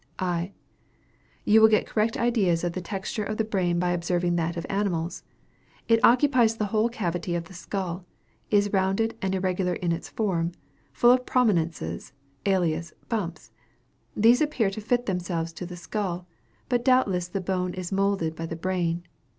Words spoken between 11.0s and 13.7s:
of prominences, alias bumps.